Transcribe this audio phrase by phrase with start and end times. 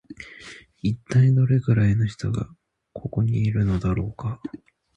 [0.81, 2.49] 一体どれくらいの人が
[2.91, 4.41] ここのいるのだろうか